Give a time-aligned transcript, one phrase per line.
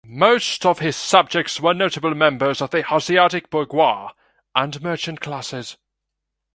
[0.03, 4.09] Most of his subjects were notable members of the Hanseatic bourgeoisie
[4.55, 5.77] and merchant classes.